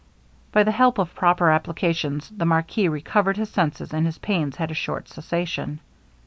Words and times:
By 0.51 0.63
the 0.63 0.71
help 0.71 0.97
of 0.97 1.13
proper 1.13 1.51
applications 1.51 2.27
the 2.35 2.43
marquis 2.47 2.87
recovered 2.87 3.37
his 3.37 3.51
senses 3.51 3.93
and 3.93 4.07
his 4.07 4.17
pains 4.17 4.55
had 4.55 4.71
a 4.71 4.73
short 4.73 5.07
cessation. 5.09 5.79